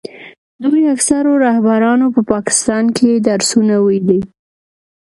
دوی 0.63 0.83
اکثرو 0.95 1.31
رهبرانو 1.45 2.07
په 2.15 2.21
پاکستان 2.33 2.85
کې 2.97 3.09
درسونه 3.27 3.75
ویلي. 3.85 4.21